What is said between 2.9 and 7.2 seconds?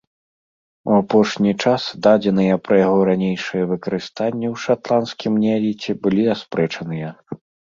ранейшае выкарыстанне ў шатландскім неаліце былі аспрэчаныя.